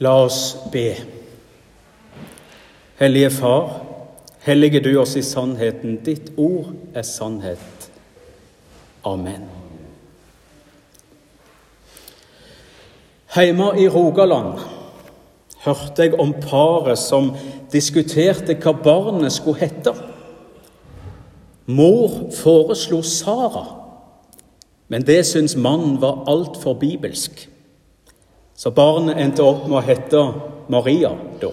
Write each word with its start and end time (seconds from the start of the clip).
La 0.00 0.14
oss 0.24 0.56
be. 0.72 0.96
Hellige 2.96 3.30
Far, 3.30 3.80
hellige 4.40 4.80
du 4.80 4.94
oss 5.00 5.16
i 5.16 5.22
sannheten. 5.22 5.98
Ditt 6.04 6.32
ord 6.40 6.72
er 6.94 7.04
sannhet. 7.04 7.90
Amen. 9.04 9.44
Hjemme 13.34 13.74
i 13.76 13.88
Rogaland 13.88 14.58
hørte 15.64 16.02
jeg 16.02 16.16
om 16.20 16.32
paret 16.32 16.98
som 16.98 17.34
diskuterte 17.72 18.56
hva 18.56 18.72
barnet 18.72 19.36
skulle 19.36 19.60
hete. 19.60 19.92
Mor 21.68 22.32
foreslo 22.34 23.02
Sara, 23.04 23.66
men 24.88 25.04
det 25.06 25.20
syntes 25.28 25.60
mannen 25.60 26.00
var 26.00 26.24
altfor 26.26 26.80
bibelsk. 26.80 27.49
Så 28.60 28.70
barnet 28.76 29.16
endte 29.16 29.44
opp 29.46 29.62
med 29.70 29.78
å 29.78 29.84
hete 29.86 30.22
Maria 30.68 31.14
da. 31.40 31.48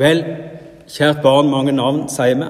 Vel, 0.00 0.22
kjært 0.88 1.20
barn, 1.20 1.50
mange 1.52 1.74
navn, 1.76 2.06
sier 2.08 2.38
vi. 2.40 2.48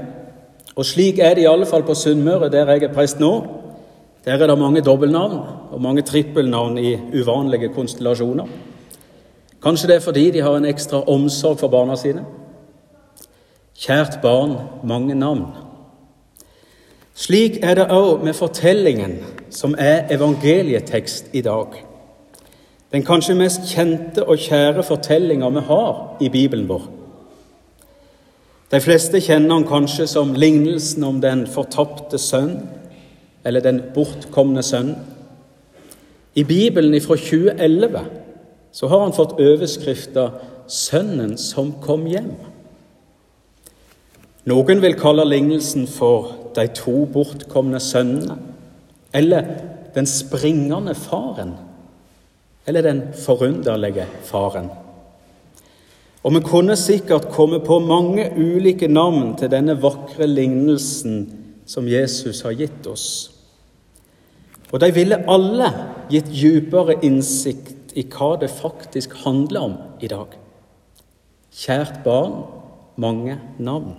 Og 0.78 0.86
slik 0.86 1.18
er 1.18 1.34
det 1.34 1.42
i 1.42 1.48
alle 1.50 1.66
fall 1.66 1.82
på 1.82 1.96
Sunnmøre, 1.98 2.52
der 2.52 2.70
jeg 2.70 2.86
er 2.86 2.94
prest 2.94 3.18
nå. 3.18 3.32
Der 4.22 4.38
er 4.38 4.46
det 4.46 4.58
mange 4.60 4.84
dobbeltnavn 4.86 5.40
og 5.74 5.82
mange 5.82 6.06
trippelnavn 6.06 6.78
i 6.78 6.94
uvanlige 7.18 7.72
konstellasjoner. 7.74 8.46
Kanskje 9.60 9.90
det 9.90 9.98
er 9.98 10.06
fordi 10.06 10.28
de 10.30 10.46
har 10.46 10.54
en 10.56 10.70
ekstra 10.70 11.02
omsorg 11.10 11.58
for 11.58 11.72
barna 11.72 11.98
sine. 11.98 12.22
Kjært 13.74 14.20
barn, 14.22 14.54
mange 14.86 15.18
navn. 15.18 15.48
Slik 17.18 17.58
er 17.66 17.74
det 17.74 17.90
òg 17.90 18.22
med 18.22 18.38
fortellingen 18.38 19.18
som 19.50 19.74
er 19.74 20.06
evangelietekst 20.14 21.34
i 21.34 21.42
dag. 21.42 21.89
Den 22.90 23.04
kanskje 23.06 23.36
mest 23.38 23.68
kjente 23.70 24.24
og 24.26 24.40
kjære 24.42 24.82
fortellinga 24.82 25.48
vi 25.54 25.60
har 25.68 26.16
i 26.20 26.28
Bibelen 26.28 26.66
vår. 26.68 26.88
De 28.70 28.80
fleste 28.82 29.20
kjenner 29.22 29.60
han 29.60 29.66
kanskje 29.66 30.08
som 30.10 30.34
lignelsen 30.34 31.04
om 31.06 31.20
den 31.22 31.44
fortapte 31.50 32.18
sønn, 32.18 32.56
eller 33.46 33.62
den 33.62 33.80
bortkomne 33.94 34.62
sønn. 34.62 34.96
I 36.34 36.44
Bibelen 36.44 37.00
fra 37.00 37.16
2011 37.16 38.04
så 38.72 38.88
har 38.88 39.00
han 39.00 39.14
fått 39.14 39.38
overskrifta 39.38 40.30
'Sønnen 40.68 41.36
som 41.38 41.72
kom 41.82 42.06
hjem'. 42.06 42.34
Noen 44.46 44.82
vil 44.82 44.94
kalle 44.94 45.24
lignelsen 45.24 45.86
for 45.86 46.34
'De 46.54 46.66
to 46.74 47.06
bortkomne 47.06 47.80
sønnene', 47.80 48.38
eller 49.14 49.42
'Den 49.94 50.06
springende 50.06 50.94
faren' 50.94 51.69
eller 52.70 52.86
den 52.86 53.02
forunderlige 53.18 54.06
faren. 54.22 54.68
Og 56.22 56.34
vi 56.36 56.42
kunne 56.44 56.76
sikkert 56.76 57.30
komme 57.32 57.58
på 57.64 57.80
mange 57.82 58.28
ulike 58.36 58.86
navn 58.88 59.32
til 59.40 59.50
denne 59.50 59.74
vakre 59.82 60.28
lignelsen 60.28 61.24
som 61.66 61.88
Jesus 61.88 62.44
har 62.46 62.54
gitt 62.54 62.86
oss. 62.86 63.08
Og 64.70 64.78
de 64.84 64.92
ville 64.94 65.18
alle 65.26 65.70
gitt 66.12 66.30
dypere 66.30 67.00
innsikt 67.02 67.96
i 67.98 68.04
hva 68.06 68.36
det 68.38 68.52
faktisk 68.54 69.16
handler 69.24 69.66
om 69.66 69.74
i 69.98 70.10
dag. 70.12 70.36
Kjært 71.50 72.04
barn, 72.04 72.44
mange 73.00 73.34
navn. 73.58 73.96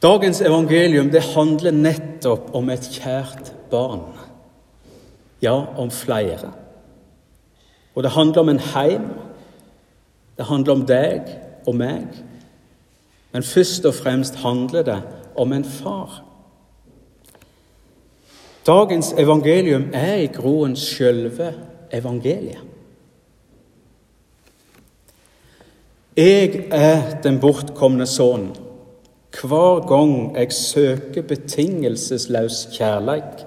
Dagens 0.00 0.40
evangelium 0.40 1.10
det 1.12 1.26
handler 1.34 1.76
nettopp 1.76 2.54
om 2.56 2.72
et 2.72 2.88
kjært 2.94 3.52
barn 3.68 4.06
ja, 5.42 5.64
om 5.76 5.90
flere. 5.90 6.52
Og 7.94 8.02
det 8.02 8.10
handler 8.10 8.40
om 8.40 8.48
en 8.48 8.58
heim. 8.58 9.08
Det 10.36 10.44
handler 10.44 10.72
om 10.72 10.86
deg 10.86 11.20
og 11.66 11.74
meg. 11.74 12.06
Men 13.32 13.42
først 13.42 13.84
og 13.84 13.94
fremst 13.94 14.34
handler 14.34 14.82
det 14.82 15.02
om 15.36 15.52
en 15.52 15.64
far. 15.64 16.22
Dagens 18.66 19.12
evangelium 19.18 19.90
er 19.92 20.14
i 20.14 20.26
groen 20.26 20.76
sjølve 20.76 21.52
evangeliet. 21.92 22.62
Jeg 26.16 26.64
er 26.72 27.20
den 27.22 27.40
bortkomne 27.40 28.06
sønnen. 28.06 28.56
Hver 29.36 29.84
gang 29.88 30.36
jeg 30.36 30.52
søker 30.52 31.22
betingelsesløs 31.22 32.68
kjærleik, 32.72 33.44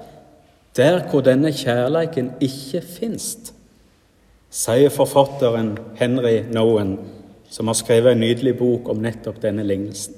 der 0.79 1.03
hvor 1.12 1.22
denne 1.22 1.51
kjærleiken 1.51 2.31
ikke 2.41 2.81
finst, 2.81 3.53
sier 4.50 4.90
forfatteren 4.90 5.75
Henry 6.00 6.40
Nowen, 6.53 6.97
som 7.50 7.67
har 7.67 7.78
skrevet 7.78 8.16
en 8.16 8.23
nydelig 8.23 8.56
bok 8.57 8.89
om 8.89 9.01
nettopp 9.03 9.41
denne 9.44 9.66
lignelsen. 9.68 10.16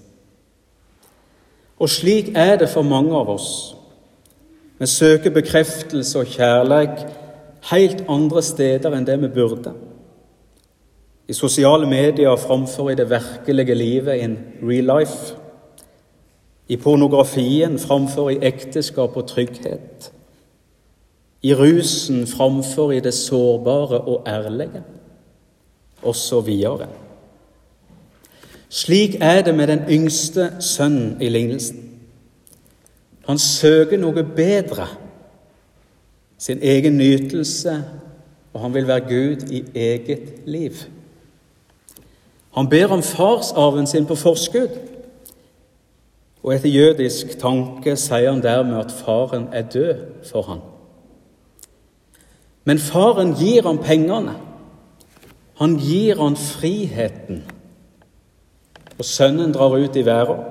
Og 1.82 1.90
slik 1.90 2.30
er 2.38 2.60
det 2.62 2.70
for 2.70 2.86
mange 2.86 3.16
av 3.18 3.30
oss. 3.34 3.74
Vi 4.80 4.86
søker 4.88 5.34
bekreftelse 5.34 6.20
og 6.20 6.30
kjærleik 6.30 7.02
helt 7.72 8.06
andre 8.10 8.44
steder 8.46 8.94
enn 8.94 9.08
det 9.08 9.18
vi 9.22 9.32
burde. 9.34 9.74
I 11.30 11.34
sosiale 11.34 11.90
medier 11.90 12.38
framfor 12.38 12.92
i 12.92 12.98
det 13.00 13.10
virkelige 13.10 13.76
livet 13.76 14.22
in 14.22 14.38
real 14.62 14.90
life. 15.00 15.36
I 16.68 16.78
pornografien 16.78 17.80
framfor 17.80 18.30
i 18.30 18.42
ekteskap 18.46 19.18
og 19.18 19.28
trygghet 19.28 20.12
i 21.42 21.54
rusen 21.54 22.28
framfor 22.28 22.92
i 22.92 23.00
det 23.00 23.14
sårbare 23.14 24.02
og 24.02 24.24
ærlige, 24.28 24.84
osv. 26.04 26.50
Slik 28.70 29.16
er 29.22 29.42
det 29.42 29.56
med 29.56 29.68
den 29.68 29.80
yngste 29.90 30.52
sønnen 30.60 31.22
i 31.22 31.30
lignelsen. 31.30 31.88
Han 33.28 33.40
søker 33.40 33.98
noe 33.98 34.24
bedre, 34.24 34.88
sin 36.38 36.60
egen 36.62 36.98
nytelse, 36.98 37.84
og 38.54 38.62
han 38.62 38.74
vil 38.74 38.88
være 38.88 39.00
Gud 39.00 39.52
i 39.52 39.64
eget 39.76 40.34
liv. 40.46 40.74
Han 42.54 42.70
ber 42.70 42.88
om 42.88 43.04
farsarven 43.04 43.88
sin 43.88 44.06
på 44.06 44.16
forskudd, 44.16 44.74
og 46.44 46.56
etter 46.56 46.70
jødisk 46.70 47.38
tanke 47.40 47.96
sier 47.96 48.32
han 48.32 48.42
dermed 48.44 48.80
at 48.80 48.92
faren 48.92 49.48
er 49.54 49.62
død 49.62 50.06
for 50.32 50.42
ham. 50.42 50.64
Men 52.66 52.80
faren 52.80 53.34
gir 53.40 53.66
ham 53.66 53.78
pengene. 53.82 54.36
Han 55.62 55.78
gir 55.78 56.18
ham 56.22 56.36
friheten. 56.36 57.44
Og 59.00 59.06
sønnen 59.06 59.54
drar 59.54 59.78
ut 59.78 59.96
i 59.98 60.06
verden 60.06 60.44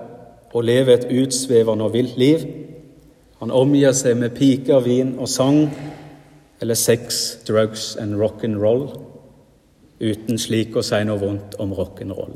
og 0.51 0.65
lever 0.65 0.97
et 0.97 1.09
utsvevende 1.23 1.87
og 1.87 1.95
vilt 1.95 2.17
liv. 2.19 2.43
Han 3.39 3.51
omgir 3.55 3.95
seg 3.97 4.19
med 4.19 4.35
piker, 4.35 4.83
vin 4.83 5.15
og 5.19 5.29
sang, 5.31 5.69
eller 6.61 6.75
sex, 6.75 7.39
drugs 7.49 7.95
and 7.97 8.19
rock'n'roll, 8.21 8.91
uten 10.01 10.39
slik 10.39 10.77
å 10.77 10.83
si 10.85 10.99
noe 11.07 11.21
vondt 11.21 11.55
om 11.63 11.73
rock'n'roll. 11.73 12.35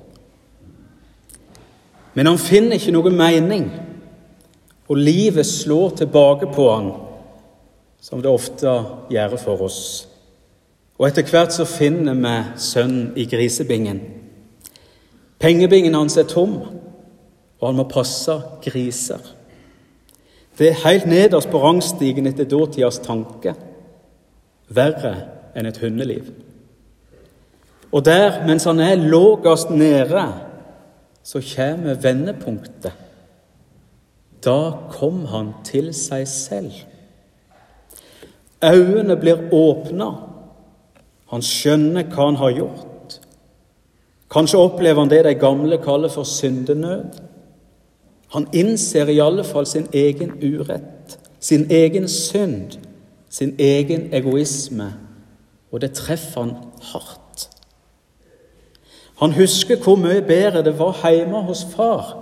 Men 2.14 2.30
han 2.30 2.38
finner 2.38 2.78
ikke 2.78 2.94
noe 2.94 3.10
mening, 3.10 3.66
og 4.88 5.00
livet 5.00 5.46
slår 5.46 5.98
tilbake 5.98 6.48
på 6.54 6.68
han 6.70 6.92
som 8.04 8.20
det 8.20 8.28
ofte 8.28 8.72
gjør 9.12 9.38
for 9.40 9.64
oss. 9.64 9.80
Og 11.00 11.08
etter 11.08 11.26
hvert 11.26 11.54
så 11.54 11.64
finner 11.66 12.18
vi 12.18 12.34
sønnen 12.60 13.14
i 13.16 13.24
grisebingen. 13.26 14.02
Pengebingen 15.40 15.96
hans 15.96 16.18
er 16.20 16.28
tom, 16.28 16.58
og 17.58 17.64
han 17.64 17.78
må 17.80 17.88
passe 17.88 18.36
griser. 18.64 19.24
Det 20.58 20.68
er 20.70 20.82
helt 20.84 21.08
nederst 21.10 21.50
på 21.50 21.58
rangstigen 21.64 22.28
etter 22.30 22.46
dåtidas 22.46 23.00
tanke. 23.02 23.56
Verre 24.68 25.16
enn 25.56 25.66
et 25.66 25.80
hundeliv. 25.82 26.28
Og 27.94 28.04
der, 28.04 28.42
mens 28.46 28.66
han 28.68 28.80
er 28.84 29.00
lågest 29.00 29.70
nede, 29.70 30.28
så 31.24 31.40
kommer 31.56 31.96
vendepunktet. 32.02 32.92
Da 34.44 34.58
kom 34.92 35.24
han 35.32 35.54
til 35.64 35.94
seg 35.96 36.28
selv. 36.28 36.84
Øynene 38.64 39.16
blir 39.16 39.48
åpna. 39.52 40.10
Han 41.32 41.42
skjønner 41.42 42.06
hva 42.12 42.28
han 42.28 42.36
har 42.40 42.50
gjort. 42.56 43.20
Kanskje 44.30 44.58
opplever 44.58 45.00
han 45.00 45.10
det 45.10 45.24
de 45.24 45.34
gamle 45.38 45.78
kaller 45.82 46.08
for 46.08 46.26
syndenød. 46.26 47.20
Han 48.34 48.48
innser 48.52 49.08
i 49.08 49.20
alle 49.22 49.44
fall 49.44 49.66
sin 49.66 49.86
egen 49.92 50.32
urett, 50.42 51.18
sin 51.40 51.66
egen 51.70 52.08
synd, 52.08 52.78
sin 53.30 53.54
egen 53.58 54.08
egoisme, 54.14 54.92
og 55.70 55.80
det 55.80 55.92
treffer 55.92 56.40
han 56.40 56.56
hardt. 56.82 57.48
Han 59.22 59.32
husker 59.32 59.78
hvor 59.78 59.96
mye 59.96 60.22
bedre 60.22 60.64
det 60.66 60.78
var 60.78 60.98
hjemme 61.10 61.42
hos 61.46 61.66
far. 61.76 62.16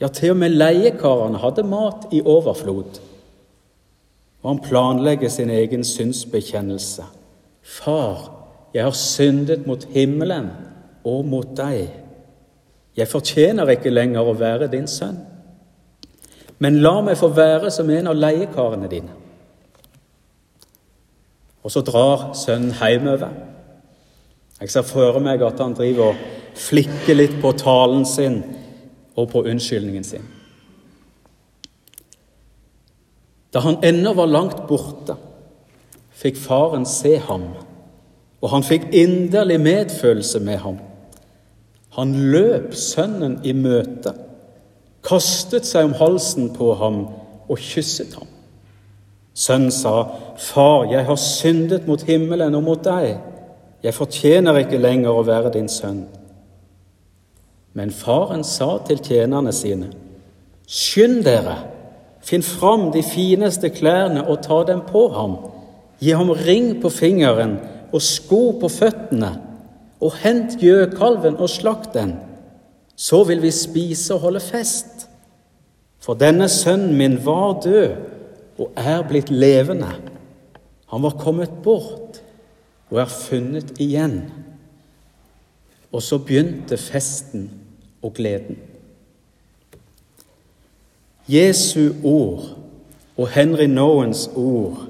Ja, 0.00 0.08
til 0.08 0.30
og 0.30 0.36
med 0.36 0.54
leiekarene 0.54 1.38
hadde 1.38 1.62
mat 1.66 2.06
i 2.12 2.22
overflod. 2.22 3.00
Og 4.44 4.50
han 4.50 4.60
planlegger 4.60 5.28
sin 5.32 5.50
egen 5.50 5.84
synsbekjennelse. 5.84 7.04
Far, 7.64 8.26
jeg 8.74 8.84
har 8.84 8.90
syndet 8.90 9.66
mot 9.66 9.84
himmelen 9.94 10.50
og 11.04 11.24
mot 11.24 11.56
deg. 11.56 11.88
Jeg 12.96 13.08
fortjener 13.08 13.72
ikke 13.72 13.92
lenger 13.92 14.28
å 14.28 14.36
være 14.36 14.68
din 14.68 14.86
sønn. 14.90 15.16
Men 16.60 16.82
la 16.84 16.98
meg 17.02 17.16
få 17.18 17.32
være 17.32 17.72
som 17.72 17.88
en 17.90 18.12
av 18.12 18.20
leiekarene 18.20 18.90
dine. 18.92 19.16
Og 21.64 21.72
så 21.72 21.80
drar 21.80 22.34
sønnen 22.36 22.76
hjemover. 22.76 23.32
Jeg 24.60 24.70
ser 24.70 24.84
for 24.86 25.18
meg 25.24 25.42
at 25.42 25.64
han 25.64 25.72
driver 25.74 26.12
og 26.12 26.60
flikker 26.60 27.16
litt 27.16 27.40
på 27.40 27.56
talen 27.56 28.04
sin 28.06 28.42
og 29.16 29.30
på 29.32 29.46
unnskyldningen 29.48 30.04
sin. 30.04 30.33
Da 33.54 33.62
han 33.62 33.78
ennå 33.86 34.14
var 34.18 34.26
langt 34.26 34.64
borte, 34.66 35.14
fikk 36.14 36.38
faren 36.42 36.86
se 36.86 37.16
ham, 37.22 37.46
og 38.42 38.50
han 38.50 38.66
fikk 38.66 38.88
inderlig 38.90 39.60
medfølelse 39.62 40.40
med 40.42 40.58
ham. 40.64 40.80
Han 41.94 42.14
løp 42.34 42.74
sønnen 42.74 43.38
i 43.46 43.54
møte, 43.54 44.10
kastet 45.06 45.68
seg 45.68 45.86
om 45.86 45.94
halsen 46.00 46.50
på 46.56 46.72
ham 46.80 47.04
og 47.46 47.60
kysset 47.60 48.16
ham. 48.18 48.26
Sønnen 49.34 49.70
sa, 49.70 50.06
'Far, 50.36 50.90
jeg 50.90 51.04
har 51.04 51.16
syndet 51.16 51.86
mot 51.86 52.02
himmelen 52.02 52.54
og 52.54 52.62
mot 52.62 52.84
deg.' 52.84 53.18
'Jeg 53.82 53.94
fortjener 53.94 54.58
ikke 54.58 54.78
lenger 54.78 55.10
å 55.10 55.22
være 55.22 55.52
din 55.52 55.68
sønn.' 55.68 56.06
Men 57.74 57.90
faren 57.90 58.44
sa 58.44 58.78
til 58.86 58.98
tjenerne 58.98 59.52
sine, 59.52 59.92
'Skynd 60.66 61.24
dere, 61.24 61.56
finn 62.24 62.42
fram 62.42 62.90
de 62.94 63.02
fineste 63.04 63.70
klærne 63.70 64.24
og 64.26 64.42
ta 64.42 64.62
dem 64.66 64.80
på 64.88 65.08
ham.' 65.12 65.36
'Gi 66.00 66.10
ham 66.10 66.30
ring 66.30 66.80
på 66.82 66.90
fingeren 66.90 67.58
og 67.92 68.02
sko 68.02 68.58
på 68.60 68.68
føttene.' 68.68 69.40
'Og 70.00 70.12
hent 70.20 70.58
gjøkalven 70.60 71.36
og 71.36 71.48
slakt 71.48 71.94
den.' 71.94 72.18
Så 72.96 73.24
vil 73.24 73.42
vi 73.42 73.50
spise 73.50 74.14
og 74.14 74.20
holde 74.20 74.40
fest. 74.40 75.08
For 75.98 76.14
denne 76.14 76.48
sønnen 76.48 76.96
min 76.96 77.16
var 77.24 77.60
død 77.64 77.96
og 78.58 78.70
er 78.76 79.02
blitt 79.08 79.30
levende. 79.30 79.90
Han 80.92 81.02
var 81.02 81.16
kommet 81.18 81.50
bort 81.64 82.20
og 82.90 83.00
er 83.00 83.10
funnet 83.10 83.72
igjen. 83.82 84.20
Og 85.92 86.02
så 86.02 86.18
begynte 86.18 86.76
festen 86.78 87.48
og 88.02 88.14
gleden. 88.14 88.60
Jesu 91.28 91.92
ord 92.04 92.42
og 93.16 93.28
Henry 93.28 93.64
Nowens 93.64 94.30
ord 94.36 94.86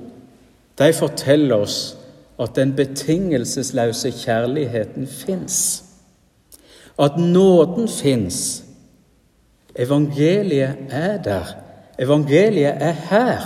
de 0.79 0.93
forteller 0.93 1.57
oss 1.57 1.97
at 2.41 2.57
den 2.57 2.73
betingelsesløse 2.77 4.11
kjærligheten 4.11 5.07
fins. 5.07 5.85
At 6.99 7.19
nåden 7.19 7.89
fins. 7.89 8.65
Evangeliet 9.77 10.77
er 10.91 11.23
der. 11.23 11.45
Evangeliet 11.99 12.75
er 12.81 12.93
her. 13.11 13.41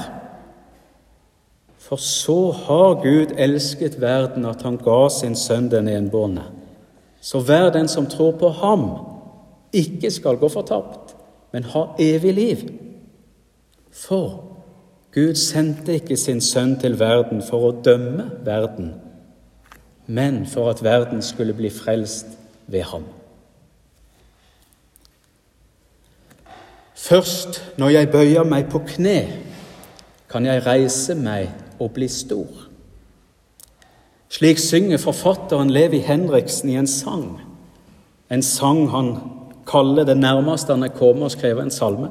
For 1.78 1.96
så 1.96 2.50
har 2.50 2.94
Gud 2.94 3.34
elsket 3.38 4.00
verden 4.00 4.44
at 4.44 4.62
han 4.62 4.76
ga 4.76 5.08
sin 5.08 5.36
sønn 5.36 5.70
den 5.70 5.88
enbårne. 5.88 6.44
Så 7.20 7.40
hver 7.40 7.70
den 7.70 7.88
som 7.88 8.06
tror 8.06 8.32
på 8.40 8.48
ham, 8.48 8.90
ikke 9.72 10.10
skal 10.10 10.36
gå 10.36 10.48
fortapt, 10.48 11.07
men 11.52 11.64
ha 11.64 11.84
evig 11.98 12.34
liv. 12.34 12.56
For 13.92 14.44
Gud 15.14 15.34
sendte 15.34 15.94
ikke 15.94 16.16
sin 16.16 16.40
sønn 16.40 16.76
til 16.80 16.98
verden 17.00 17.40
for 17.42 17.68
å 17.68 17.76
dømme 17.84 18.28
verden, 18.44 18.92
men 20.06 20.44
for 20.46 20.70
at 20.70 20.82
verden 20.84 21.22
skulle 21.24 21.56
bli 21.56 21.70
frelst 21.72 22.36
ved 22.66 22.84
ham. 22.92 23.06
Først 26.94 27.62
når 27.78 27.88
jeg 27.88 28.10
bøyer 28.12 28.44
meg 28.44 28.68
på 28.70 28.82
kne, 28.84 29.18
kan 30.28 30.46
jeg 30.46 30.66
reise 30.66 31.14
meg 31.16 31.48
og 31.80 31.94
bli 31.96 32.08
stor. 32.12 32.66
Slik 34.28 34.58
synger 34.60 35.00
forfatteren 35.00 35.70
Levi 35.72 36.02
Henriksen 36.04 36.68
i 36.68 36.76
en 36.76 36.86
sang, 36.86 37.38
en 38.28 38.42
sang 38.44 38.90
han 38.92 39.14
kaller 39.68 40.04
det 40.08 40.16
nærmeste 40.16 40.72
han 40.72 40.86
er 40.86 40.94
kommet 40.96 41.28
å 41.28 41.34
skrive 41.34 41.64
en 41.64 41.74
salme. 41.74 42.10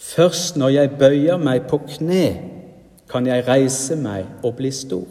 Først 0.00 0.56
når 0.60 0.74
jeg 0.74 0.96
bøyer 0.98 1.40
meg 1.40 1.68
på 1.68 1.78
kne, 1.96 2.24
kan 3.10 3.26
jeg 3.28 3.44
reise 3.46 3.96
meg 3.96 4.26
og 4.42 4.56
bli 4.58 4.70
stor. 4.74 5.06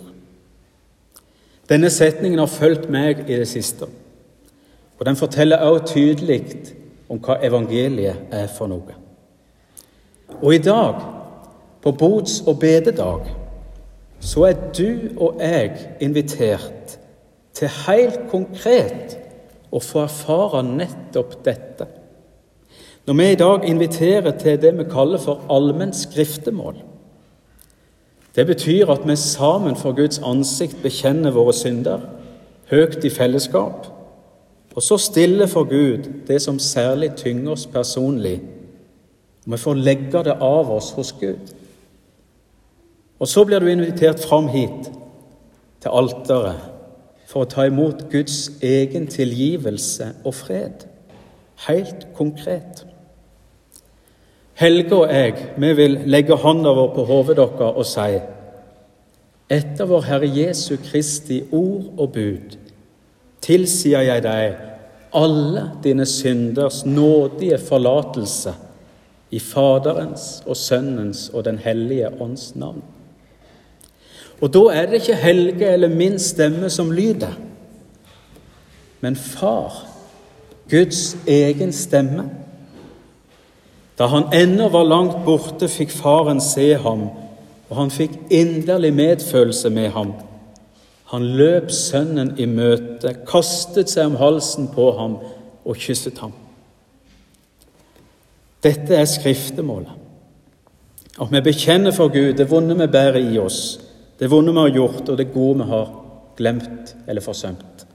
Denne 1.69 1.89
setningen 1.93 2.41
har 2.41 2.51
fulgt 2.51 2.89
meg 2.91 3.23
i 3.29 3.37
det 3.39 3.47
siste, 3.47 3.87
og 4.99 5.05
den 5.07 5.15
forteller 5.15 5.63
også 5.63 5.93
tydelig 5.93 6.41
om 7.09 7.21
hva 7.23 7.37
evangeliet 7.45 8.33
er 8.33 8.49
for 8.51 8.67
noe. 8.71 8.97
Og 10.41 10.55
i 10.55 10.61
dag, 10.63 10.99
på 11.83 11.91
bots- 11.91 12.41
og 12.47 12.59
bededag, 12.59 13.29
så 14.19 14.45
er 14.49 14.59
du 14.75 15.09
og 15.17 15.39
jeg 15.39 15.77
invitert 16.01 16.97
til 17.53 17.71
helt 17.87 18.19
konkret 18.31 19.17
å 19.73 19.81
få 19.81 20.03
erfare 20.05 20.61
nettopp 20.65 21.39
dette. 21.45 21.87
Når 23.07 23.17
vi 23.19 23.29
i 23.31 23.39
dag 23.39 23.65
inviterer 23.67 24.35
til 24.39 24.59
det 24.61 24.71
vi 24.77 24.85
kaller 24.91 25.19
for 25.19 25.43
allmenn 25.51 25.91
skriftemål 25.93 26.77
Det 28.35 28.45
betyr 28.47 28.89
at 28.89 29.03
vi 29.05 29.15
sammen 29.19 29.75
for 29.75 29.93
Guds 29.93 30.21
ansikt 30.23 30.79
bekjenner 30.81 31.35
våre 31.35 31.53
synder, 31.53 31.99
høyt 32.71 33.03
i 33.05 33.11
fellesskap, 33.13 33.85
og 34.73 34.81
så 34.81 34.97
stille 34.97 35.45
for 35.47 35.69
Gud 35.69 36.07
det 36.27 36.39
som 36.41 36.57
særlig 36.59 37.11
tynger 37.19 37.51
oss 37.53 37.67
personlig. 37.69 38.39
Vi 39.45 39.57
får 39.57 39.77
legge 39.77 40.23
det 40.25 40.33
av 40.41 40.71
oss 40.71 40.91
hos 40.97 41.13
Gud. 41.19 41.53
Og 43.19 43.27
så 43.27 43.45
blir 43.45 43.59
du 43.59 43.69
invitert 43.69 44.23
fram 44.25 44.47
hit, 44.49 44.89
til 45.83 45.93
alteret, 45.93 46.72
for 47.33 47.47
å 47.47 47.49
ta 47.49 47.65
imot 47.65 48.05
Guds 48.13 48.51
egen 48.61 49.07
tilgivelse 49.09 50.11
og 50.21 50.35
fred. 50.37 50.85
Helt 51.65 52.05
konkret. 52.13 52.83
Helge 54.61 54.95
og 54.95 55.09
jeg, 55.09 55.47
vi 55.57 55.71
vil 55.73 55.97
legge 56.05 56.37
hånda 56.37 56.75
vår 56.77 56.91
på 56.93 57.07
hodet 57.09 57.39
deres 57.39 57.73
og 57.73 57.87
si 57.89 58.21
etter 59.53 59.89
vår 59.89 60.05
Herre 60.07 60.29
Jesu 60.29 60.77
Kristi 60.81 61.41
ord 61.51 61.89
og 61.99 62.13
bud 62.15 62.53
tilsier 63.43 64.05
jeg 64.07 64.23
deg 64.23 64.61
alle 65.13 65.65
dine 65.83 66.05
synders 66.09 66.83
nådige 66.85 67.59
forlatelse 67.61 68.53
i 69.33 69.41
Faderens 69.41 70.41
og 70.47 70.57
Sønnens 70.57 71.27
og 71.33 71.45
Den 71.45 71.57
hellige 71.57 72.09
ånds 72.21 72.55
navn. 72.55 72.81
Og 74.43 74.51
da 74.51 74.63
er 74.75 74.89
det 74.89 74.99
ikke 75.01 75.15
Helge 75.21 75.69
eller 75.71 75.91
min 75.91 76.17
stemme 76.19 76.69
som 76.69 76.91
lyder, 76.91 77.31
men 79.01 79.15
Far, 79.15 79.85
Guds 80.71 81.15
egen 81.27 81.71
stemme. 81.75 82.25
Da 83.99 84.07
han 84.11 84.27
ennå 84.35 84.67
var 84.73 84.83
langt 84.87 85.23
borte, 85.25 85.67
fikk 85.71 85.91
faren 85.95 86.41
se 86.43 86.73
ham, 86.75 87.07
og 87.69 87.75
han 87.77 87.91
fikk 87.91 88.15
inderlig 88.31 88.93
medfølelse 88.95 89.71
med 89.71 89.91
ham 89.95 90.13
han 91.13 91.25
løp 91.37 91.69
sønnen 91.69 92.31
i 92.41 92.47
møte, 92.49 93.11
kastet 93.29 93.91
seg 93.91 94.09
om 94.09 94.15
halsen 94.17 94.71
på 94.73 94.87
ham 94.97 95.19
og 95.61 95.77
kysset 95.77 96.17
ham. 96.23 96.31
Dette 98.65 98.97
er 98.97 99.05
skriftemålet. 99.05 99.91
At 101.21 101.29
vi 101.29 101.43
bekjenner 101.45 101.93
for 101.93 102.09
Gud 102.09 102.33
det 102.39 102.47
vonde 102.49 102.73
vi 102.79 102.87
bærer 102.89 103.19
i 103.21 103.37
oss, 103.37 103.77
det 104.19 104.29
vonde 104.31 104.53
vi 104.53 104.59
har 104.59 104.75
gjort, 104.75 105.09
og 105.09 105.17
det 105.17 105.33
gode 105.33 105.63
vi 105.63 105.69
har 105.69 105.89
glemt 106.37 106.95
eller 107.07 107.21
forsømt. 107.21 107.85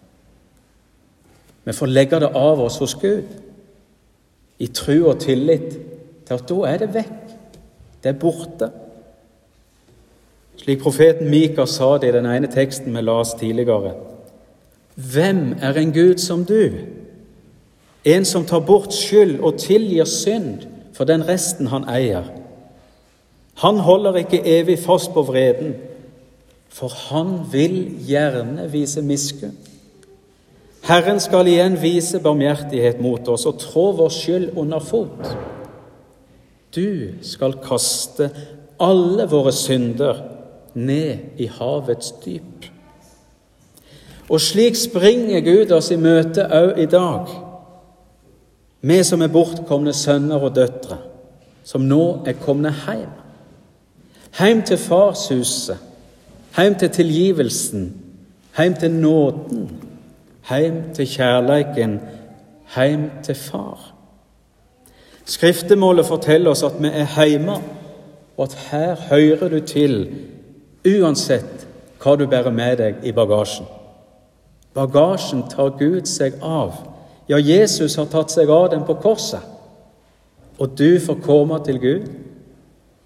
Vi 1.65 1.73
får 1.73 1.87
legge 1.87 2.21
det 2.21 2.31
av 2.35 2.61
oss 2.65 2.79
hos 2.81 2.95
Gud 2.95 3.29
i 4.59 4.67
tro 4.75 4.99
og 5.11 5.21
tillit 5.21 5.75
til 6.27 6.35
at 6.35 6.47
da 6.49 6.61
er 6.69 6.79
det 6.83 6.93
vekk. 6.95 7.35
Det 8.03 8.13
er 8.13 8.21
borte. 8.21 8.71
Slik 10.59 10.81
profeten 10.83 11.31
Mika 11.31 11.67
sa 11.67 11.97
det 11.99 12.11
i 12.11 12.17
den 12.17 12.27
ene 12.27 12.51
teksten 12.51 12.95
vi 12.97 13.03
las 13.03 13.35
tidligere. 13.39 13.95
Hvem 14.95 15.55
er 15.61 15.79
en 15.79 15.93
Gud 15.93 16.19
som 16.19 16.45
du? 16.45 16.71
En 18.05 18.25
som 18.25 18.47
tar 18.47 18.65
bort 18.67 18.95
skyld 18.95 19.41
og 19.41 19.59
tilgir 19.59 20.05
synd 20.05 20.65
for 20.95 21.05
den 21.05 21.23
resten 21.29 21.71
han 21.71 21.87
eier. 21.89 22.27
Han 23.63 23.79
holder 23.83 24.17
ikke 24.17 24.43
evig 24.47 24.79
fast 24.79 25.13
på 25.13 25.23
vreden, 25.23 25.75
for 26.69 26.93
han 27.09 27.41
vil 27.53 27.81
gjerne 28.07 28.69
vise 28.73 29.03
miskunn. 29.03 29.57
Herren 30.89 31.21
skal 31.21 31.49
igjen 31.51 31.77
vise 31.83 32.21
barmhjertighet 32.23 33.01
mot 33.03 33.27
oss 33.29 33.47
og 33.49 33.59
trå 33.61 33.91
vår 33.99 34.13
skyld 34.15 34.53
under 34.57 34.81
fot. 34.81 35.33
Du 36.75 37.19
skal 37.25 37.59
kaste 37.65 38.31
alle 38.81 39.27
våre 39.29 39.53
synder 39.53 40.23
ned 40.79 41.41
i 41.41 41.49
havets 41.51 42.13
dyp. 42.25 42.69
Og 44.29 44.41
slik 44.41 44.77
springer 44.77 45.41
Gud 45.41 45.73
oss 45.73 45.91
i 45.91 45.97
møte 46.01 46.45
òg 46.45 46.79
i 46.79 46.87
dag, 46.91 47.31
vi 48.81 48.99
som 49.03 49.25
er 49.25 49.33
bortkomne 49.33 49.93
sønner 49.97 50.45
og 50.45 50.55
døtre, 50.55 51.01
som 51.65 51.89
nå 51.89 52.23
er 52.29 52.37
komne 52.39 52.71
hjem. 52.85 53.17
Hjem 54.39 54.61
til 54.69 54.79
farshuset, 54.79 55.81
hjem 56.57 56.75
til 56.78 56.90
tilgivelsen, 56.90 57.85
heim 58.57 58.75
til 58.75 58.90
nåden, 58.90 59.69
heim 60.50 60.83
til 60.95 61.07
kjærleiken, 61.07 62.00
heim 62.76 63.11
til 63.23 63.35
far. 63.35 63.95
Skriftemålet 65.25 66.07
forteller 66.07 66.50
oss 66.50 66.62
at 66.62 66.78
vi 66.81 66.88
er 66.88 67.26
hjemme, 67.26 67.59
og 68.37 68.45
at 68.45 68.55
her 68.71 68.97
hører 69.11 69.49
du 69.49 69.61
til 69.61 70.09
uansett 70.87 71.67
hva 71.99 72.14
du 72.17 72.26
bærer 72.31 72.55
med 72.55 72.78
deg 72.78 73.02
i 73.05 73.12
bagasjen. 73.12 73.67
Bagasjen 74.75 75.43
tar 75.50 75.75
Gud 75.78 76.07
seg 76.07 76.38
av. 76.43 76.76
Ja, 77.28 77.37
Jesus 77.37 77.97
har 77.99 78.07
tatt 78.09 78.33
seg 78.33 78.50
av 78.50 78.71
den 78.73 78.87
på 78.87 78.95
korset. 79.02 79.43
Og 80.59 80.78
du 80.78 80.99
får 81.02 81.21
komme 81.23 81.59
til 81.67 81.81
Gud 81.83 82.07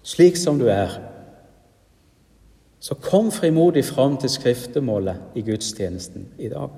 slik 0.03 0.37
som 0.37 0.59
du 0.59 0.67
er. 0.71 0.95
Så 2.83 2.97
kom 2.99 3.31
frimodig 3.31 3.85
fram 3.87 4.17
til 4.19 4.29
skriftemålet 4.29 5.39
i 5.39 5.41
gudstjenesten 5.41 6.25
i 6.39 6.49
dag. 6.51 6.69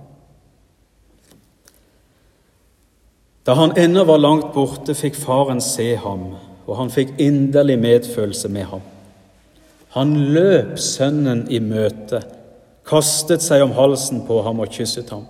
Da 3.46 3.54
han 3.58 3.74
ennå 3.78 4.04
var 4.06 4.22
langt 4.22 4.52
borte, 4.54 4.94
fikk 4.94 5.18
faren 5.18 5.62
se 5.62 5.96
ham, 6.02 6.28
og 6.66 6.78
han 6.78 6.94
fikk 6.94 7.18
inderlig 7.22 7.80
medfølelse 7.82 8.50
med 8.54 8.70
ham. 8.70 8.86
Han 9.98 10.16
løp 10.36 10.78
sønnen 10.82 11.46
i 11.50 11.60
møte 11.64 12.22
kastet 12.86 13.42
seg 13.42 13.64
om 13.66 13.74
halsen 13.74 14.26
på 14.28 14.42
ham 14.46 14.62
og 14.62 14.74
kysset 14.74 15.10
ham. 15.10 15.26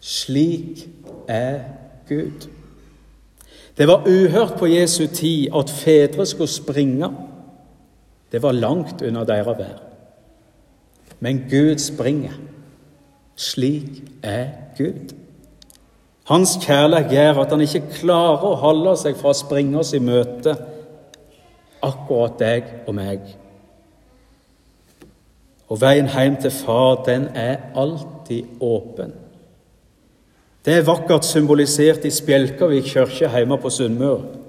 Slik 0.00 0.84
er 1.28 1.62
Gud. 2.08 2.50
Det 3.78 3.88
var 3.88 4.04
uhørt 4.04 4.58
på 4.58 4.68
Jesu 4.68 5.06
tid 5.06 5.54
at 5.56 5.72
fedre 5.72 6.26
skulle 6.28 6.52
springe. 6.52 7.08
Det 8.34 8.42
var 8.42 8.52
langt 8.52 9.02
under 9.02 9.24
deres 9.24 9.46
vær. 9.58 9.76
Men 11.22 11.44
Gud 11.50 11.78
springer. 11.78 12.34
Slik 13.36 14.02
er 14.22 14.48
Gud. 14.78 15.14
Hans 16.24 16.56
kjærlighet 16.62 17.12
gjør 17.12 17.38
at 17.44 17.54
han 17.54 17.62
ikke 17.62 17.84
klarer 18.00 18.42
å 18.48 18.58
holde 18.58 18.96
seg 18.98 19.14
fra 19.20 19.30
å 19.30 19.38
springe 19.38 19.78
oss 19.78 19.92
i 19.94 20.02
møte, 20.02 20.56
akkurat 21.84 22.34
deg 22.42 22.74
og 22.88 22.96
meg. 22.98 23.22
Og 25.70 25.78
veien 25.84 26.10
hjem 26.10 26.40
til 26.42 26.56
far, 26.58 27.04
den 27.06 27.28
er 27.38 27.70
alltid 27.78 28.58
åpen. 28.58 29.14
Det 30.66 30.80
er 30.80 30.88
vakkert 30.90 31.28
symbolisert 31.28 32.02
i 32.08 32.10
Spjelkavik 32.10 32.90
kirke 32.96 33.30
hjemme 33.30 33.62
på 33.62 33.70
Sunnmøre, 33.70 34.42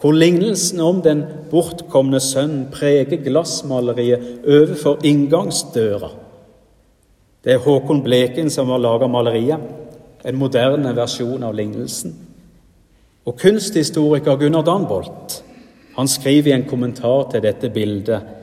hvor 0.00 0.12
lignelsen 0.12 0.80
om 0.80 1.00
den 1.02 1.24
bortkomne 1.50 2.20
sønnen 2.20 2.66
preger 2.72 3.22
glassmaleriet 3.24 4.44
overfor 4.44 5.00
inngangsdøra. 5.04 6.10
Det 7.44 7.54
er 7.54 7.64
Håkon 7.64 8.02
Bleken 8.04 8.50
som 8.50 8.68
har 8.74 8.82
laga 8.82 9.08
maleriet, 9.08 9.62
en 10.26 10.38
moderne 10.38 10.92
versjon 10.96 11.44
av 11.46 11.54
lignelsen. 11.54 12.12
Og 13.26 13.38
kunsthistoriker 13.38 14.36
Gunnar 14.36 14.66
Danbolt 14.66 15.42
han 15.96 16.08
skriver 16.08 16.50
i 16.50 16.56
en 16.58 16.68
kommentar 16.68 17.30
til 17.30 17.44
dette 17.46 17.70
bildet 17.72 18.34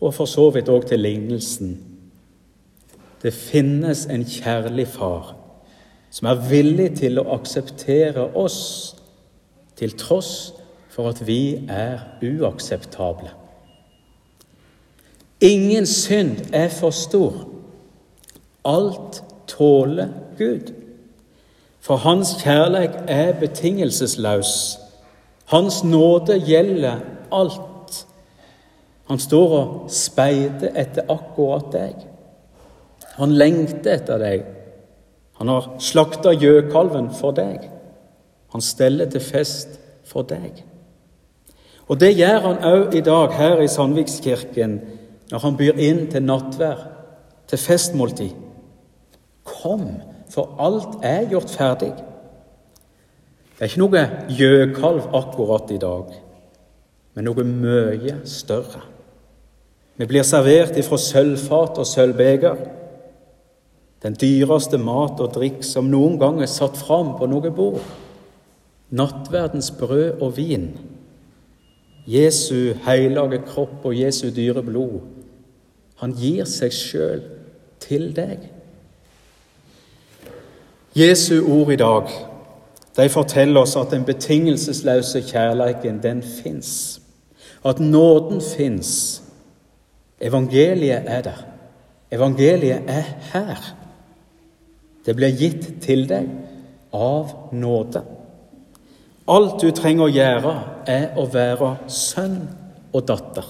og 0.00 0.14
for 0.14 0.28
så 0.28 0.48
vidt 0.54 0.70
òg 0.72 0.86
til 0.88 1.02
lignelsen. 1.02 1.74
Det 3.22 3.32
finnes 3.34 4.06
en 4.10 4.24
kjærlig 4.24 4.86
far 4.94 5.34
som 6.14 6.28
er 6.30 6.42
villig 6.48 6.92
til 7.00 7.18
å 7.18 7.26
akseptere 7.34 8.28
oss 8.38 8.60
til 9.76 9.96
tross 9.98 10.52
for 10.88 11.08
at 11.08 11.26
vi 11.26 11.66
er 11.68 11.98
uakseptable. 12.22 13.30
Ingen 15.40 15.86
synd 15.86 16.36
er 16.52 16.68
for 16.68 16.90
stor. 16.90 17.48
Alt 18.64 19.24
tåler 19.46 20.08
Gud. 20.38 20.72
For 21.80 21.96
Hans 21.96 22.36
kjærlighet 22.42 22.96
er 23.08 23.40
betingelsesløs. 23.40 24.78
Hans 25.44 25.84
nåde 25.84 26.40
gjelder 26.46 27.00
alt. 27.32 28.06
Han 29.08 29.18
står 29.18 29.58
og 29.58 29.90
speider 29.92 30.72
etter 30.80 31.10
akkurat 31.12 31.68
deg. 31.74 32.06
Han 33.18 33.34
lengter 33.36 33.98
etter 33.98 34.18
deg. 34.22 34.46
Han 35.38 35.50
har 35.52 35.74
slakta 35.82 36.32
gjøkalven 36.32 37.10
for 37.18 37.36
deg. 37.36 37.73
Han 38.54 38.62
steller 38.62 39.10
til 39.10 39.20
fest 39.20 39.80
for 40.06 40.22
deg. 40.30 40.62
Og 41.90 41.98
det 42.00 42.14
gjør 42.14 42.40
han 42.46 42.60
òg 42.64 42.94
i 42.94 43.02
dag 43.04 43.34
her 43.34 43.60
i 43.60 43.68
Sandvikskirken 43.68 44.78
når 45.32 45.42
han 45.42 45.56
byr 45.58 45.80
inn 45.82 46.04
til 46.12 46.22
nattvær, 46.22 46.84
til 47.50 47.58
festmåltid. 47.58 48.36
Kom, 49.44 49.88
for 50.30 50.54
alt 50.62 51.00
er 51.04 51.26
gjort 51.32 51.50
ferdig. 51.50 51.90
Det 53.54 53.64
er 53.64 53.72
ikke 53.72 53.82
noe 53.82 54.04
gjøkalv 54.38 55.10
akkurat 55.18 55.74
i 55.74 55.80
dag, 55.82 56.14
men 57.14 57.26
noe 57.26 57.44
mye 57.48 58.20
større. 58.28 58.84
Vi 59.98 60.06
blir 60.10 60.26
servert 60.26 60.78
ifra 60.78 60.98
sølvfat 60.98 61.82
og 61.82 61.86
sølvbeger. 61.86 62.64
Den 64.02 64.16
dyreste 64.20 64.78
mat 64.78 65.20
og 65.22 65.34
drikk 65.36 65.62
som 65.66 65.90
noen 65.90 66.18
gang 66.22 66.40
er 66.42 66.50
satt 66.50 66.78
fram 66.78 67.14
på 67.18 67.28
noe 67.30 67.52
bord. 67.54 67.82
Nattverdens 68.94 69.72
brød 69.78 70.20
og 70.22 70.36
vin. 70.36 70.68
Jesu 72.06 72.74
hellige 72.86 73.42
kropp 73.46 73.84
og 73.84 73.96
Jesu 73.98 74.28
dyre 74.36 74.62
blod. 74.62 75.00
Han 76.02 76.12
gir 76.14 76.46
seg 76.48 76.72
sjøl 76.74 77.24
til 77.82 78.12
deg. 78.16 78.44
Jesu 80.94 81.40
ord 81.42 81.72
i 81.74 81.80
dag 81.80 82.12
de 82.94 83.08
forteller 83.10 83.64
oss 83.64 83.74
at 83.76 83.90
den 83.90 84.04
betingelsesløse 84.06 85.24
kjærleiken, 85.26 85.98
den 86.02 86.22
fins. 86.22 87.00
At 87.64 87.80
nåden 87.80 88.40
fins 88.56 89.20
Evangeliet 90.20 91.02
er 91.06 91.22
der. 91.22 91.46
Evangeliet 92.10 92.82
er 92.86 93.02
her. 93.32 93.74
Det 95.06 95.16
blir 95.16 95.34
gitt 95.36 95.66
til 95.82 96.06
deg 96.08 96.30
av 96.94 97.50
nåde. 97.52 98.00
Alt 99.30 99.62
du 99.62 99.70
trenger 99.72 100.04
å 100.04 100.12
gjøre, 100.12 100.54
er 100.90 101.16
å 101.16 101.24
være 101.32 101.70
sønn 101.88 102.42
og 102.92 103.06
datter. 103.08 103.46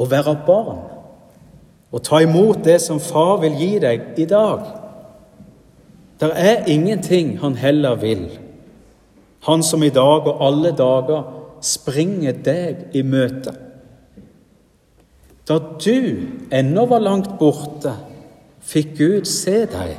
Å 0.00 0.06
være 0.08 0.36
barn. 0.46 0.84
Å 1.90 1.98
ta 2.00 2.22
imot 2.24 2.62
det 2.64 2.78
som 2.80 3.00
far 3.02 3.40
vil 3.42 3.58
gi 3.60 3.72
deg 3.82 4.20
i 4.22 4.26
dag. 4.30 4.62
Det 6.20 6.30
er 6.36 6.68
ingenting 6.68 7.34
han 7.42 7.58
heller 7.60 7.98
vil. 8.00 8.28
Han 9.48 9.64
som 9.64 9.82
i 9.84 9.92
dag 9.92 10.28
og 10.28 10.40
alle 10.44 10.72
dager 10.76 11.28
springer 11.64 12.36
deg 12.44 12.96
i 12.96 13.02
møte. 13.04 13.52
Da 15.48 15.58
du 15.58 16.28
ennå 16.54 16.86
var 16.86 17.02
langt 17.04 17.32
borte, 17.40 17.96
fikk 18.60 18.94
Gud 19.00 19.28
se 19.28 19.64
deg, 19.68 19.96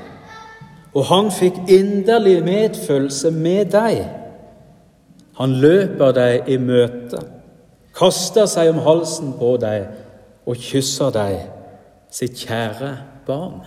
og 0.94 1.06
han 1.10 1.32
fikk 1.34 1.58
inderlig 1.70 2.38
medfølelse 2.46 3.34
med 3.36 3.74
deg. 3.74 4.21
Han 5.42 5.58
løper 5.58 6.14
deg 6.14 6.50
i 6.54 6.58
møte, 6.62 7.20
kaster 7.98 8.46
seg 8.50 8.70
om 8.72 8.82
halsen 8.86 9.34
på 9.40 9.56
deg 9.62 9.88
og 10.46 10.60
kysser 10.62 11.10
deg, 11.16 11.38
sitt 12.14 12.38
kjære 12.46 12.92
barn. 13.26 13.64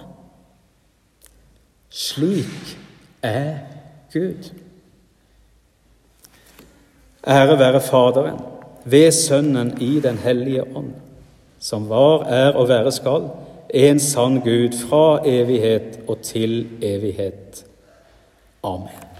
Slik 1.90 2.74
er 3.24 3.64
Gud. 4.14 4.52
Ære 7.26 7.58
være 7.58 7.80
Faderen, 7.80 8.38
ved 8.84 9.10
Sønnen 9.16 9.72
i 9.82 9.96
Den 10.04 10.18
hellige 10.20 10.62
ånd 10.76 10.92
som 11.64 11.88
var, 11.88 12.26
er 12.28 12.52
og 12.52 12.68
være 12.68 12.92
skal, 12.92 13.30
en 13.74 14.00
sann 14.00 14.40
Gud 14.44 14.76
fra 14.84 15.22
evighet 15.24 15.98
og 16.08 16.20
til 16.22 16.66
evighet. 16.82 17.64
Amen. 18.62 19.13